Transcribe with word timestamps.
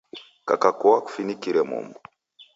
Kaka 0.47 0.69
koa 0.79 1.03
kufinikire 1.05 1.61
momu. 1.69 1.93